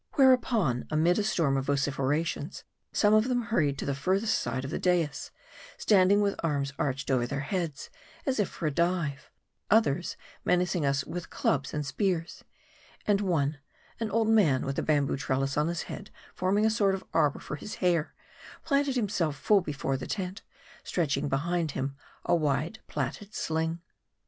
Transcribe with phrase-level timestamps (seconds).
[0.13, 4.71] Whereupon, amid a storm of vociferations, some of them hurried to the furthest side of
[4.71, 5.29] their dais;
[5.77, 7.91] standing with arms arched over their l;eads,
[8.25, 9.29] as if for a dive;
[9.69, 12.43] others menacing us with clubs and spears;
[13.05, 13.59] and one,
[13.99, 17.37] an old man with a bamboo trellis on his head forming a sort of arbor
[17.39, 18.15] for his hair,
[18.63, 20.41] planted himself full before the tent,
[20.83, 21.95] stretching behind him
[22.25, 23.79] a wide plaited sling.